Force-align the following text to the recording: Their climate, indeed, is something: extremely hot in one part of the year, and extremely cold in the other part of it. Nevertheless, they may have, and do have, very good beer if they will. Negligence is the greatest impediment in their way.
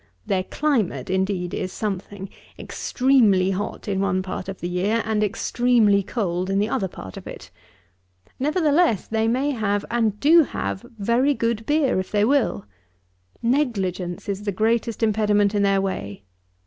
Their 0.25 0.45
climate, 0.45 1.11
indeed, 1.11 1.53
is 1.53 1.71
something: 1.71 2.27
extremely 2.57 3.51
hot 3.51 3.87
in 3.87 3.99
one 3.99 4.23
part 4.23 4.49
of 4.49 4.59
the 4.59 4.67
year, 4.67 5.03
and 5.05 5.23
extremely 5.23 6.01
cold 6.01 6.49
in 6.49 6.57
the 6.57 6.69
other 6.69 6.87
part 6.87 7.17
of 7.17 7.27
it. 7.27 7.51
Nevertheless, 8.39 9.05
they 9.07 9.27
may 9.27 9.51
have, 9.51 9.85
and 9.91 10.19
do 10.19 10.41
have, 10.41 10.83
very 10.97 11.35
good 11.35 11.67
beer 11.67 11.99
if 11.99 12.09
they 12.11 12.25
will. 12.25 12.65
Negligence 13.43 14.27
is 14.27 14.41
the 14.41 14.51
greatest 14.51 15.03
impediment 15.03 15.53
in 15.53 15.61
their 15.61 15.81
way. 15.81 16.23